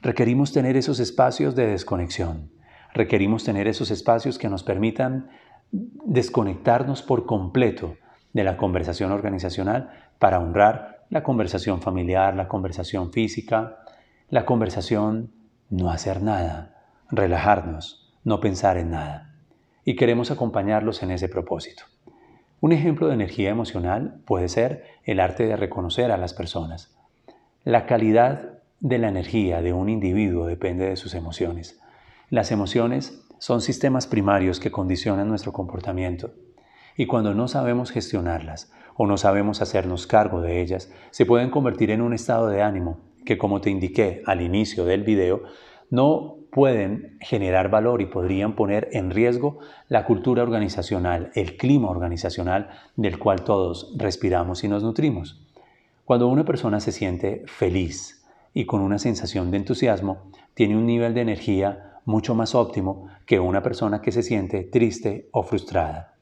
Requerimos 0.01 0.51
tener 0.51 0.77
esos 0.77 0.99
espacios 0.99 1.55
de 1.55 1.67
desconexión. 1.67 2.51
Requerimos 2.93 3.43
tener 3.43 3.67
esos 3.67 3.91
espacios 3.91 4.39
que 4.39 4.49
nos 4.49 4.63
permitan 4.63 5.29
desconectarnos 5.71 7.03
por 7.03 7.25
completo 7.27 7.95
de 8.33 8.43
la 8.43 8.57
conversación 8.57 9.11
organizacional 9.11 9.91
para 10.17 10.39
honrar 10.39 11.05
la 11.09 11.21
conversación 11.21 11.81
familiar, 11.81 12.35
la 12.35 12.47
conversación 12.47 13.11
física, 13.11 13.77
la 14.29 14.45
conversación 14.45 15.33
no 15.69 15.91
hacer 15.91 16.23
nada, 16.23 16.83
relajarnos, 17.11 18.11
no 18.23 18.39
pensar 18.39 18.77
en 18.77 18.91
nada. 18.91 19.35
Y 19.85 19.95
queremos 19.95 20.31
acompañarlos 20.31 21.03
en 21.03 21.11
ese 21.11 21.29
propósito. 21.29 21.83
Un 22.59 22.71
ejemplo 22.71 23.07
de 23.07 23.13
energía 23.13 23.49
emocional 23.49 24.21
puede 24.25 24.47
ser 24.47 24.83
el 25.03 25.19
arte 25.19 25.45
de 25.45 25.57
reconocer 25.57 26.11
a 26.11 26.17
las 26.17 26.33
personas. 26.33 26.95
La 27.63 27.85
calidad 27.85 28.50
de 28.81 28.97
la 28.97 29.09
energía 29.09 29.61
de 29.61 29.73
un 29.73 29.89
individuo 29.89 30.47
depende 30.47 30.89
de 30.89 30.97
sus 30.97 31.13
emociones. 31.13 31.79
Las 32.29 32.51
emociones 32.51 33.23
son 33.37 33.61
sistemas 33.61 34.07
primarios 34.07 34.59
que 34.59 34.71
condicionan 34.71 35.29
nuestro 35.29 35.53
comportamiento 35.53 36.31
y 36.97 37.05
cuando 37.05 37.33
no 37.33 37.47
sabemos 37.47 37.91
gestionarlas 37.91 38.71
o 38.95 39.05
no 39.05 39.17
sabemos 39.17 39.61
hacernos 39.61 40.07
cargo 40.07 40.41
de 40.41 40.61
ellas, 40.61 40.91
se 41.11 41.25
pueden 41.25 41.51
convertir 41.51 41.91
en 41.91 42.01
un 42.01 42.13
estado 42.13 42.47
de 42.47 42.63
ánimo 42.63 42.99
que, 43.23 43.37
como 43.37 43.61
te 43.61 43.69
indiqué 43.69 44.23
al 44.25 44.41
inicio 44.41 44.83
del 44.83 45.03
video, 45.03 45.43
no 45.89 46.37
pueden 46.51 47.17
generar 47.21 47.69
valor 47.69 48.01
y 48.01 48.07
podrían 48.07 48.55
poner 48.55 48.89
en 48.93 49.11
riesgo 49.11 49.59
la 49.89 50.05
cultura 50.05 50.43
organizacional, 50.43 51.31
el 51.35 51.55
clima 51.55 51.89
organizacional 51.89 52.69
del 52.95 53.19
cual 53.19 53.43
todos 53.43 53.93
respiramos 53.95 54.63
y 54.63 54.67
nos 54.67 54.83
nutrimos. 54.83 55.47
Cuando 56.03 56.27
una 56.27 56.43
persona 56.45 56.79
se 56.79 56.91
siente 56.91 57.43
feliz, 57.45 58.20
y 58.53 58.65
con 58.65 58.81
una 58.81 58.99
sensación 58.99 59.51
de 59.51 59.57
entusiasmo, 59.57 60.31
tiene 60.53 60.75
un 60.75 60.85
nivel 60.85 61.13
de 61.13 61.21
energía 61.21 61.99
mucho 62.05 62.35
más 62.35 62.55
óptimo 62.55 63.07
que 63.25 63.39
una 63.39 63.61
persona 63.61 64.01
que 64.01 64.11
se 64.11 64.23
siente 64.23 64.63
triste 64.63 65.29
o 65.31 65.43
frustrada. 65.43 66.15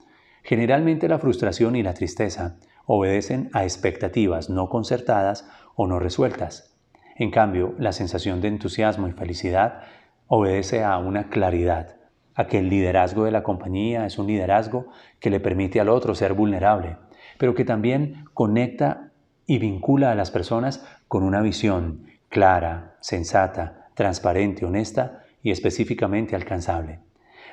Generalmente 0.44 1.08
la 1.08 1.20
frustración 1.20 1.76
y 1.76 1.84
la 1.84 1.94
tristeza 1.94 2.58
obedecen 2.86 3.50
a 3.54 3.64
expectativas 3.64 4.50
no 4.50 4.70
concertadas 4.70 5.50
o 5.76 5.88
no 5.88 6.00
resueltas. 6.00 6.76
En 7.16 7.32
cambio, 7.32 7.76
la 7.78 7.92
sensación 7.92 8.42
de 8.42 8.48
entusiasmo 8.48 9.08
y 9.08 9.12
felicidad 9.12 9.82
obedece 10.28 10.84
a 10.84 10.98
una 10.98 11.30
claridad, 11.30 11.98
a 12.36 12.48
que 12.48 12.60
el 12.60 12.70
liderazgo 12.70 13.26
de 13.26 13.32
la 13.32 13.44
compañía 13.44 14.06
es 14.06 14.18
un 14.18 14.28
liderazgo 14.28 14.88
que 15.20 15.30
le 15.30 15.40
permite 15.40 15.80
al 15.80 15.90
otro 15.90 16.16
ser 16.16 16.34
vulnerable, 16.34 16.98
pero 17.38 17.56
que 17.56 17.66
también 17.66 18.26
conecta 18.34 19.12
y 19.46 19.58
vincula 19.58 20.12
a 20.12 20.16
las 20.16 20.32
personas 20.32 20.86
con 21.08 21.24
una 21.24 21.42
visión 21.42 22.06
clara, 22.30 22.96
sensata, 23.02 23.90
transparente, 23.96 24.66
honesta 24.66 25.24
y 25.42 25.52
específicamente 25.52 26.36
alcanzable. 26.36 27.00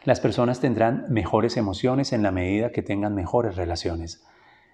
Las 0.05 0.21
personas 0.21 0.61
tendrán 0.61 1.07
mejores 1.09 1.57
emociones 1.57 2.13
en 2.13 2.23
la 2.23 2.31
medida 2.31 2.71
que 2.71 2.83
tengan 2.83 3.15
mejores 3.15 3.57
relaciones, 3.57 4.25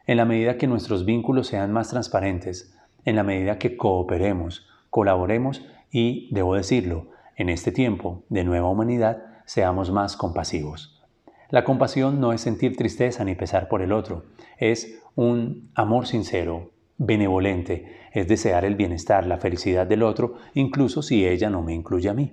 en 0.06 0.16
la 0.16 0.24
medida 0.24 0.58
que 0.58 0.66
nuestros 0.66 1.04
vínculos 1.04 1.46
sean 1.46 1.72
más 1.72 1.88
transparentes, 1.88 2.76
en 3.04 3.16
la 3.16 3.22
medida 3.22 3.58
que 3.58 3.76
cooperemos, 3.76 4.66
colaboremos 4.90 5.64
y, 5.90 6.28
debo 6.34 6.54
decirlo, 6.54 7.08
en 7.36 7.48
este 7.48 7.72
tiempo 7.72 8.24
de 8.28 8.44
nueva 8.44 8.68
humanidad, 8.68 9.22
seamos 9.46 9.90
más 9.90 10.16
compasivos. 10.16 11.02
La 11.48 11.64
compasión 11.64 12.20
no 12.20 12.32
es 12.32 12.40
sentir 12.40 12.76
tristeza 12.76 13.24
ni 13.24 13.34
pesar 13.34 13.68
por 13.68 13.82
el 13.82 13.92
otro, 13.92 14.24
es 14.58 15.00
un 15.14 15.70
amor 15.74 16.06
sincero, 16.06 16.71
benevolente, 17.06 18.00
es 18.12 18.28
desear 18.28 18.64
el 18.64 18.76
bienestar, 18.76 19.26
la 19.26 19.38
felicidad 19.38 19.86
del 19.86 20.02
otro, 20.02 20.34
incluso 20.54 21.02
si 21.02 21.26
ella 21.26 21.50
no 21.50 21.62
me 21.62 21.74
incluye 21.74 22.08
a 22.08 22.14
mí. 22.14 22.32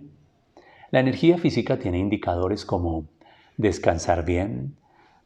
La 0.92 1.00
energía 1.00 1.38
física 1.38 1.78
tiene 1.78 2.00
indicadores 2.00 2.66
como 2.66 3.06
descansar 3.58 4.26
bien, 4.26 4.76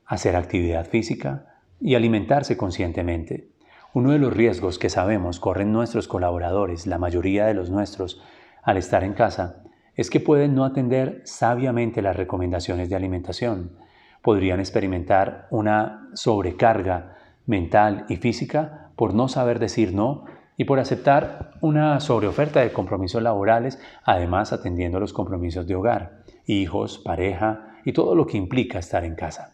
hacer 0.06 0.36
actividad 0.36 0.88
física 0.88 1.56
y 1.80 1.96
alimentarse 1.96 2.58
conscientemente. 2.58 3.50
Uno 3.94 4.12
de 4.12 4.20
los 4.20 4.34
riesgos 4.34 4.80
que 4.80 4.90
sabemos 4.90 5.40
corren 5.40 5.72
nuestros 5.72 6.08
colaboradores, 6.08 6.88
la 6.88 6.98
mayoría 6.98 7.46
de 7.46 7.54
los 7.54 7.70
nuestros, 7.70 8.22
al 8.64 8.78
estar 8.78 9.04
en 9.04 9.14
casa, 9.14 9.64
es 9.96 10.10
que 10.10 10.20
pueden 10.20 10.56
no 10.56 10.66
atender 10.66 11.22
sabiamente 11.26 12.02
las 12.02 12.16
recomendaciones 12.16 12.90
de 12.90 12.96
alimentación. 12.96 13.78
Podrían 14.22 14.60
experimentar 14.60 15.48
una 15.52 16.10
sobrecarga 16.14 17.18
mental 17.46 18.06
y 18.10 18.16
física 18.16 18.83
por 18.96 19.14
no 19.14 19.28
saber 19.28 19.60
decir 19.60 19.94
no 19.94 20.26
y 20.58 20.66
por 20.66 20.80
aceptar 20.80 21.52
una 21.62 22.00
sobreoferta 22.00 22.62
de 22.62 22.72
compromisos 22.72 23.22
laborales, 23.24 23.80
además 24.04 24.54
atendiendo 24.54 25.00
los 25.00 25.14
compromisos 25.14 25.68
de 25.68 25.76
hogar, 25.76 26.24
hijos, 26.46 27.00
pareja 27.00 27.78
y 27.86 27.94
todo 27.94 28.16
lo 28.16 28.28
que 28.28 28.38
implica 28.38 28.80
estar 28.80 29.04
en 29.04 29.16
casa. 29.16 29.54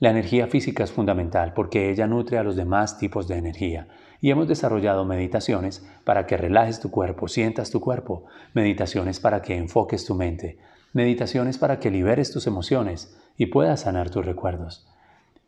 La 0.00 0.10
energía 0.10 0.46
física 0.46 0.84
es 0.84 0.92
fundamental 0.92 1.54
porque 1.54 1.90
ella 1.90 2.06
nutre 2.06 2.38
a 2.38 2.44
los 2.44 2.54
demás 2.54 2.98
tipos 2.98 3.26
de 3.26 3.36
energía 3.36 3.88
y 4.20 4.30
hemos 4.30 4.46
desarrollado 4.46 5.04
meditaciones 5.04 5.84
para 6.04 6.26
que 6.26 6.36
relajes 6.36 6.78
tu 6.78 6.90
cuerpo, 6.90 7.26
sientas 7.26 7.70
tu 7.70 7.80
cuerpo, 7.80 8.24
meditaciones 8.54 9.18
para 9.18 9.42
que 9.42 9.56
enfoques 9.56 10.04
tu 10.04 10.14
mente, 10.14 10.58
meditaciones 10.92 11.58
para 11.58 11.80
que 11.80 11.90
liberes 11.90 12.30
tus 12.30 12.46
emociones 12.46 13.16
y 13.36 13.46
puedas 13.46 13.80
sanar 13.80 14.10
tus 14.10 14.24
recuerdos 14.24 14.86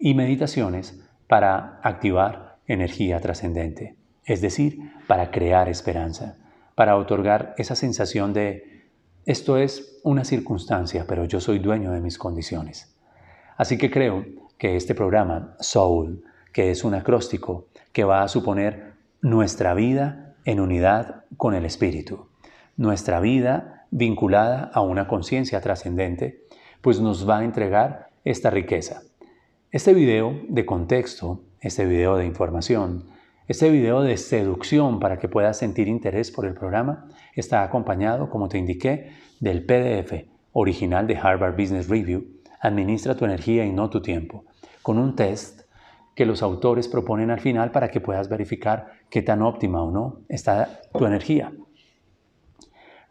y 0.00 0.14
meditaciones 0.14 1.00
para 1.28 1.78
activar 1.82 2.49
energía 2.72 3.20
trascendente 3.20 3.96
es 4.24 4.40
decir, 4.40 4.92
para 5.06 5.30
crear 5.30 5.68
esperanza, 5.68 6.36
para 6.74 6.96
otorgar 6.96 7.54
esa 7.58 7.74
sensación 7.74 8.32
de 8.32 8.86
esto 9.26 9.56
es 9.56 9.98
una 10.02 10.24
circunstancia, 10.24 11.04
pero 11.08 11.24
yo 11.24 11.40
soy 11.40 11.58
dueño 11.58 11.90
de 11.92 12.00
mis 12.00 12.16
condiciones. 12.16 12.96
Así 13.56 13.76
que 13.76 13.90
creo 13.90 14.24
que 14.56 14.76
este 14.76 14.94
programa, 14.94 15.56
Soul, 15.58 16.22
que 16.52 16.70
es 16.70 16.84
un 16.84 16.94
acróstico 16.94 17.66
que 17.92 18.04
va 18.04 18.22
a 18.22 18.28
suponer 18.28 18.94
nuestra 19.20 19.74
vida 19.74 20.34
en 20.44 20.60
unidad 20.60 21.24
con 21.36 21.54
el 21.54 21.64
Espíritu, 21.64 22.28
nuestra 22.76 23.20
vida 23.20 23.86
vinculada 23.90 24.70
a 24.72 24.80
una 24.80 25.08
conciencia 25.08 25.60
trascendente, 25.60 26.44
pues 26.80 27.00
nos 27.00 27.28
va 27.28 27.38
a 27.38 27.44
entregar 27.44 28.10
esta 28.24 28.48
riqueza. 28.48 29.02
Este 29.70 29.92
video 29.92 30.40
de 30.48 30.64
contexto, 30.64 31.42
este 31.60 31.84
video 31.84 32.16
de 32.16 32.26
información, 32.26 33.04
este 33.46 33.68
video 33.70 34.02
de 34.02 34.16
seducción 34.16 34.98
para 34.98 35.18
que 35.18 35.28
puedas 35.28 35.58
sentir 35.58 35.88
interés 35.88 36.30
por 36.30 36.46
el 36.46 36.54
programa 36.54 37.08
está 37.34 37.62
acompañado, 37.62 38.30
como 38.30 38.48
te 38.48 38.58
indiqué, 38.58 39.10
del 39.40 39.66
PDF 39.66 40.26
original 40.52 41.06
de 41.06 41.16
Harvard 41.16 41.56
Business 41.56 41.88
Review, 41.88 42.24
Administra 42.62 43.14
tu 43.14 43.24
energía 43.24 43.64
y 43.64 43.72
no 43.72 43.88
tu 43.88 44.02
tiempo, 44.02 44.44
con 44.82 44.98
un 44.98 45.16
test 45.16 45.62
que 46.14 46.26
los 46.26 46.42
autores 46.42 46.88
proponen 46.88 47.30
al 47.30 47.40
final 47.40 47.70
para 47.70 47.90
que 47.90 48.00
puedas 48.00 48.28
verificar 48.28 48.92
qué 49.08 49.22
tan 49.22 49.40
óptima 49.40 49.82
o 49.82 49.90
no 49.90 50.20
está 50.28 50.80
tu 50.92 51.06
energía. 51.06 51.52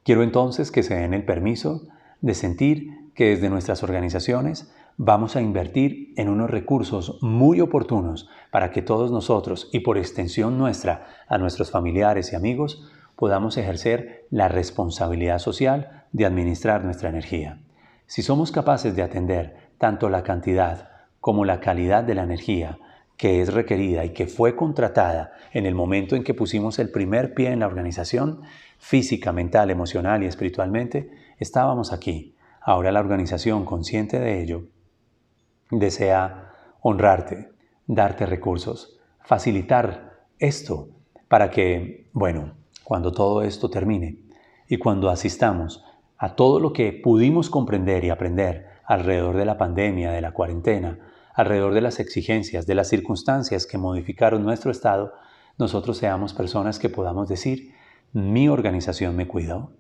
Quiero 0.04 0.22
entonces 0.22 0.72
que 0.72 0.84
se 0.84 0.96
den 0.96 1.14
el 1.14 1.26
permiso 1.26 1.88
de 2.22 2.36
sentir 2.36 3.12
que 3.16 3.30
desde 3.30 3.50
nuestras 3.50 3.82
organizaciones 3.84 4.72
vamos 5.02 5.38
a 5.38 5.42
invertir 5.42 6.14
en 6.18 6.28
unos 6.28 6.50
recursos 6.50 7.20
muy 7.22 7.62
oportunos 7.62 8.28
para 8.52 8.70
que 8.70 8.82
todos 8.82 9.12
nosotros 9.12 9.70
y 9.72 9.80
por 9.80 9.98
extensión 9.98 10.58
nuestra 10.58 11.08
a 11.30 11.38
nuestros 11.38 11.72
familiares 11.72 12.34
y 12.34 12.36
amigos 12.36 12.86
podamos 13.16 13.56
ejercer 13.56 14.28
la 14.30 14.50
responsabilidad 14.50 15.40
social 15.40 16.04
de 16.12 16.26
administrar 16.26 16.84
nuestra 16.84 17.08
energía. 17.08 17.62
Si 18.08 18.22
somos 18.24 18.52
capaces 18.52 18.94
de 18.94 19.02
atender 19.02 19.70
tanto 19.78 20.10
la 20.10 20.22
cantidad 20.22 20.90
como 21.22 21.46
la 21.46 21.62
calidad 21.62 22.04
de 22.04 22.16
la 22.16 22.24
energía 22.24 22.78
que 23.16 23.42
es 23.42 23.54
requerida 23.54 24.04
y 24.04 24.10
que 24.10 24.28
fue 24.28 24.58
contratada 24.58 25.32
en 25.54 25.66
el 25.66 25.76
momento 25.76 26.18
en 26.18 26.26
que 26.26 26.34
pusimos 26.34 26.78
el 26.78 26.92
primer 26.92 27.34
pie 27.34 27.52
en 27.52 27.60
la 27.60 27.68
organización, 27.68 28.42
física, 28.80 29.32
mental, 29.32 29.72
emocional 29.72 30.24
y 30.24 30.26
espiritualmente, 30.26 31.10
estábamos 31.38 31.94
aquí. 31.94 32.36
Ahora 32.60 32.92
la 32.92 33.00
organización, 33.00 33.64
consciente 33.64 34.20
de 34.20 34.42
ello, 34.42 34.64
desea 35.72 36.52
honrarte, 36.82 37.52
darte 37.88 38.26
recursos, 38.26 39.00
facilitar 39.22 40.26
esto 40.40 40.90
para 41.28 41.50
que, 41.50 42.10
bueno, 42.14 42.56
cuando 42.84 43.12
todo 43.12 43.44
esto 43.44 43.70
termine, 43.70 44.18
Y 44.72 44.78
cuando 44.78 45.10
asistamos 45.10 45.84
a 46.18 46.36
todo 46.36 46.60
lo 46.60 46.74
que 46.74 46.94
pudimos 46.94 47.50
comprender 47.50 48.04
y 48.04 48.12
aprender 48.12 48.68
alrededor 48.86 49.36
de 49.36 49.46
la 49.46 49.58
pandemia, 49.58 50.12
de 50.12 50.22
la 50.22 50.32
cuarentena, 50.32 51.00
alrededor 51.34 51.74
de 51.74 51.82
las 51.82 52.00
exigencias, 52.00 52.68
de 52.68 52.76
las 52.76 52.88
circunstancias 52.88 53.66
que 53.66 53.80
modificaron 53.80 54.44
nuestro 54.44 54.70
estado, 54.70 55.14
nosotros 55.58 55.98
seamos 55.98 56.34
personas 56.34 56.78
que 56.78 56.90
podamos 56.90 57.28
decir, 57.28 57.74
mi 58.14 58.48
organización 58.48 59.16
me 59.16 59.28
cuidó, 59.28 59.72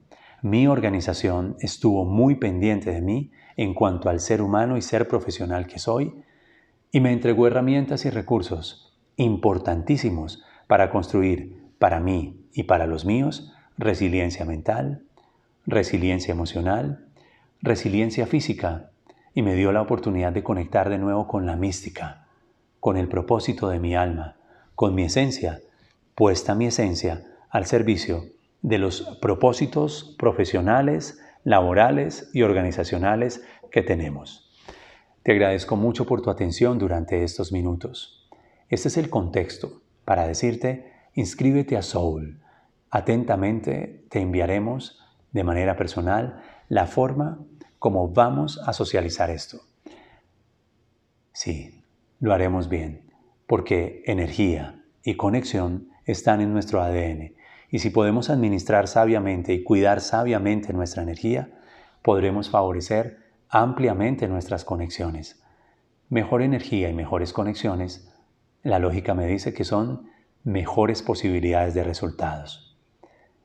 mi 0.42 0.68
organización 0.68 1.58
estuvo 1.60 2.06
muy 2.06 2.36
pendiente 2.36 2.92
de 2.92 3.02
mí 3.02 3.32
en 3.58 3.74
cuanto 3.74 4.10
al 4.10 4.20
ser 4.20 4.42
humano 4.42 4.78
y 4.78 4.82
ser 4.82 5.08
profesional 5.08 5.68
que 5.68 5.80
soy, 5.80 6.24
y 6.92 7.02
me 7.02 7.12
entregó 7.12 7.48
herramientas 7.48 8.06
y 8.06 8.10
recursos 8.10 8.98
importantísimos 9.18 10.44
para 10.68 10.90
construir 10.90 11.72
para 11.78 12.00
mí 12.00 12.46
y 12.54 12.64
para 12.64 12.88
los 12.88 13.06
míos 13.06 13.54
resiliencia 13.78 14.46
mental, 14.46 15.04
resiliencia 15.66 16.32
emocional, 16.32 17.06
resiliencia 17.62 18.26
física 18.26 18.92
y 19.34 19.42
me 19.42 19.56
dio 19.56 19.72
la 19.72 19.82
oportunidad 19.82 20.32
de 20.32 20.44
conectar 20.44 20.90
de 20.90 20.98
nuevo 20.98 21.28
con 21.28 21.46
la 21.46 21.56
mística, 21.56 22.28
con 22.80 22.98
el 22.98 23.08
propósito 23.08 23.70
de 23.70 23.80
mi 23.80 23.96
alma, 23.96 24.38
con 24.76 24.96
mi 24.96 25.04
esencia, 25.04 25.60
puesta 26.16 26.56
mi 26.56 26.66
esencia 26.66 27.24
al 27.50 27.66
servicio 27.66 28.24
de 28.62 28.78
los 28.78 29.18
propósitos 29.22 30.16
profesionales, 30.18 31.20
laborales 31.44 32.30
y 32.34 32.42
organizacionales 32.42 33.44
que 33.72 33.82
tenemos. 33.82 34.52
Te 35.24 35.32
agradezco 35.32 35.76
mucho 35.76 36.06
por 36.06 36.22
tu 36.22 36.30
atención 36.30 36.78
durante 36.78 37.24
estos 37.24 37.52
minutos. 37.52 38.30
Este 38.70 38.88
es 38.88 38.98
el 38.98 39.10
contexto 39.10 39.82
para 40.06 40.28
decirte, 40.28 40.94
inscríbete 41.14 41.78
a 41.78 41.82
Soul. 41.82 42.42
Atentamente 42.90 44.06
te 44.10 44.20
enviaremos 44.20 45.00
de 45.32 45.44
manera 45.44 45.76
personal 45.76 46.42
la 46.68 46.88
forma 46.88 47.40
como 47.78 48.10
vamos 48.10 48.60
a 48.66 48.74
socializar 48.74 49.30
esto. 49.30 49.62
Sí, 51.32 51.86
lo 52.20 52.34
haremos 52.34 52.68
bien, 52.68 53.14
porque 53.48 54.04
energía 54.06 54.84
y 55.04 55.16
conexión 55.16 55.90
están 56.06 56.42
en 56.42 56.52
nuestro 56.52 56.82
ADN 56.82 57.39
y 57.70 57.80
si 57.80 57.90
podemos 57.90 58.30
administrar 58.30 58.88
sabiamente 58.88 59.54
y 59.54 59.64
cuidar 59.64 60.02
sabiamente 60.02 60.74
nuestra 60.74 61.04
energía, 61.04 61.50
podremos 62.02 62.50
favorecer 62.50 63.20
ampliamente 63.50 64.28
nuestras 64.28 64.66
conexiones. 64.66 65.44
Mejor 66.10 66.42
energía 66.42 66.90
y 66.90 66.94
mejores 66.94 67.34
conexiones, 67.34 68.12
la 68.64 68.80
lógica 68.80 69.14
me 69.14 69.28
dice 69.28 69.54
que 69.54 69.64
son 69.64 70.10
mejores 70.44 71.02
posibilidades 71.04 71.74
de 71.74 71.84
resultados. 71.84 72.78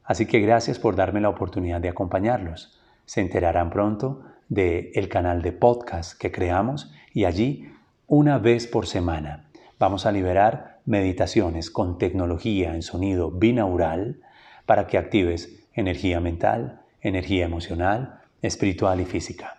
Así 0.04 0.26
que 0.26 0.40
gracias 0.40 0.78
por 0.78 0.96
darme 0.96 1.20
la 1.20 1.28
oportunidad 1.28 1.80
de 1.80 1.88
acompañarlos. 1.88 2.78
Se 3.04 3.20
enterarán 3.20 3.70
pronto 3.70 4.22
del 4.48 4.90
el 4.94 5.08
canal 5.08 5.42
de 5.42 5.52
podcast 5.52 6.18
que 6.18 6.30
creamos 6.30 6.92
y 7.12 7.24
allí, 7.24 7.70
una 8.06 8.38
vez 8.38 8.66
por 8.66 8.86
semana, 8.86 9.48
vamos 9.78 10.06
a 10.06 10.12
liberar 10.12 10.80
meditaciones 10.84 11.70
con 11.70 11.98
tecnología 11.98 12.74
en 12.74 12.82
sonido 12.82 13.30
binaural 13.30 14.20
para 14.66 14.86
que 14.86 14.98
actives 14.98 15.66
energía 15.72 16.20
mental, 16.20 16.82
energía 17.00 17.44
emocional, 17.44 18.20
espiritual 18.42 19.00
y 19.00 19.04
física. 19.04 19.58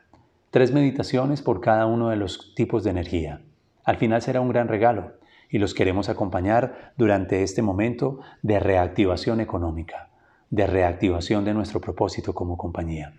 Tres 0.52 0.72
meditaciones 0.72 1.42
por 1.42 1.62
cada 1.62 1.86
uno 1.86 2.10
de 2.10 2.16
los 2.16 2.54
tipos 2.56 2.84
de 2.84 2.92
energía. 2.92 3.42
Al 3.84 3.98
final 3.98 4.22
será 4.22 4.42
un 4.42 4.50
gran 4.50 4.68
regalo 4.68 5.14
y 5.50 5.58
los 5.58 5.74
queremos 5.74 6.10
acompañar 6.10 6.94
durante 6.98 7.44
este 7.44 7.62
momento 7.62 8.20
de 8.42 8.60
reactivación 8.60 9.42
económica, 9.42 10.10
de 10.50 10.66
reactivación 10.66 11.46
de 11.46 11.54
nuestro 11.54 11.82
propósito 11.82 12.34
como 12.34 12.58
compañía. 12.58 13.14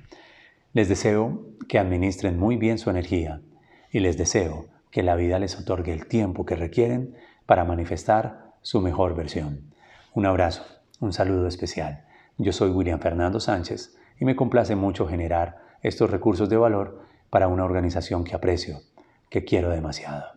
Les 0.73 0.89
deseo 0.89 1.43
que 1.69 1.79
administren 1.79 2.39
muy 2.39 2.57
bien 2.57 2.79
su 2.79 2.91
energía 2.91 3.41
y 3.91 4.01
les 4.01 4.17
deseo 4.17 4.67
que 4.97 5.03
la 5.03 5.15
vida 5.15 5.39
les 5.39 5.59
otorgue 5.59 5.93
el 5.93 6.07
tiempo 6.07 6.47
que 6.47 6.57
requieren 6.57 7.19
para 7.45 7.67
manifestar 7.67 8.55
su 8.63 8.81
mejor 8.81 9.15
versión. 9.15 9.75
Un 10.15 10.25
abrazo, 10.25 10.65
un 11.01 11.13
saludo 11.13 11.49
especial. 11.49 12.07
Yo 12.39 12.51
soy 12.51 12.71
William 12.71 12.99
Fernando 12.99 13.39
Sánchez 13.39 13.95
y 14.19 14.25
me 14.25 14.37
complace 14.37 14.75
mucho 14.75 15.07
generar 15.07 15.59
estos 15.83 16.11
recursos 16.11 16.49
de 16.49 16.57
valor 16.57 17.03
para 17.29 17.47
una 17.47 17.67
organización 17.67 18.25
que 18.25 18.35
aprecio, 18.35 18.79
que 19.29 19.45
quiero 19.45 19.69
demasiado. 19.69 20.36